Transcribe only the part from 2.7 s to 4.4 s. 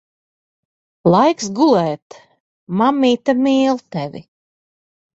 Mammīte mīl tevi.